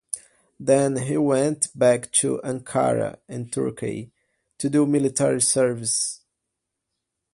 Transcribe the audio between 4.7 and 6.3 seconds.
military service.